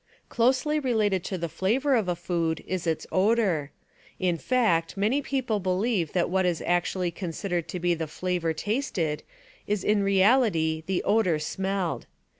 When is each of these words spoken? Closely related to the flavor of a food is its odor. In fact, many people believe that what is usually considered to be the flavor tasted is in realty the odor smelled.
Closely 0.29 0.79
related 0.79 1.23
to 1.25 1.37
the 1.37 1.47
flavor 1.47 1.93
of 1.93 2.07
a 2.07 2.15
food 2.15 2.63
is 2.65 2.87
its 2.87 3.05
odor. 3.11 3.69
In 4.17 4.35
fact, 4.35 4.97
many 4.97 5.21
people 5.21 5.59
believe 5.59 6.13
that 6.13 6.27
what 6.27 6.43
is 6.43 6.59
usually 6.67 7.11
considered 7.11 7.67
to 7.67 7.79
be 7.79 7.93
the 7.93 8.07
flavor 8.07 8.51
tasted 8.51 9.21
is 9.67 9.83
in 9.83 10.01
realty 10.01 10.83
the 10.87 11.03
odor 11.03 11.37
smelled. 11.37 12.07